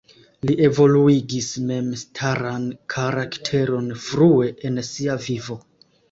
Li 0.49 0.53
evoluigis 0.67 1.49
memstaran 1.71 2.65
karakteron 2.93 3.91
frue 4.05 4.49
en 4.71 4.81
sia 4.89 5.19
vivo. 5.27 5.59